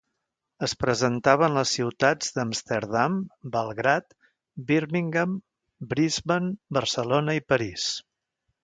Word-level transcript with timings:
Es 0.67 0.71
presentaven 0.83 1.57
les 1.57 1.73
ciutats 1.79 2.33
d'Amsterdam, 2.37 3.19
Belgrad, 3.57 4.19
Birmingham, 4.73 5.39
Brisbane, 5.95 6.53
Barcelona 6.81 7.41
i 7.43 7.49
París. 7.55 7.91